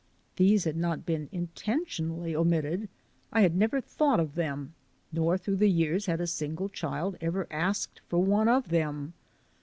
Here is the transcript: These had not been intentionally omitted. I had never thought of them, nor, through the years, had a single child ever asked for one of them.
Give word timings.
These 0.37 0.63
had 0.63 0.77
not 0.77 1.05
been 1.05 1.29
intentionally 1.31 2.35
omitted. 2.35 2.89
I 3.31 3.41
had 3.41 3.55
never 3.55 3.79
thought 3.79 4.19
of 4.19 4.33
them, 4.33 4.73
nor, 5.11 5.37
through 5.37 5.57
the 5.57 5.69
years, 5.69 6.07
had 6.07 6.19
a 6.19 6.25
single 6.25 6.69
child 6.69 7.17
ever 7.21 7.45
asked 7.51 8.01
for 8.09 8.17
one 8.17 8.47
of 8.47 8.69
them. 8.69 9.13